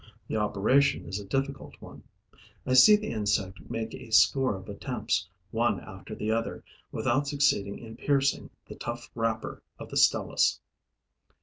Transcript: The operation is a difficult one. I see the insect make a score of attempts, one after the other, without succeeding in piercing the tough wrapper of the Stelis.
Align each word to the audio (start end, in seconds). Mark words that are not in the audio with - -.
The 0.27 0.35
operation 0.35 1.05
is 1.05 1.19
a 1.19 1.25
difficult 1.25 1.75
one. 1.79 2.01
I 2.65 2.73
see 2.73 2.95
the 2.95 3.11
insect 3.11 3.59
make 3.69 3.93
a 3.93 4.09
score 4.09 4.55
of 4.55 4.67
attempts, 4.67 5.29
one 5.51 5.79
after 5.79 6.15
the 6.15 6.31
other, 6.31 6.63
without 6.91 7.27
succeeding 7.27 7.77
in 7.77 7.97
piercing 7.97 8.49
the 8.67 8.73
tough 8.73 9.11
wrapper 9.13 9.61
of 9.77 9.91
the 9.91 9.97
Stelis. 9.97 10.59